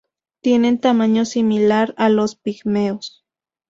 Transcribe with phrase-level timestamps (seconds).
[0.41, 3.23] Tienen tamaño similar a los pigmeos.